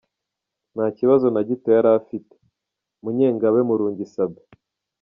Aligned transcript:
Ntakibazo 0.73 1.25
na 1.31 1.41
gito 1.47 1.67
yari 1.75 1.89
afite!» 1.99 2.33
Munyengabe 3.03 3.59
Murungi 3.69 4.05
Sabin. 4.13 4.45